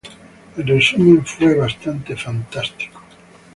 En 0.57 0.65
resumen, 0.65 1.23
fue 1.23 1.53
bastante 1.53 2.15
fantástico". 2.17 3.03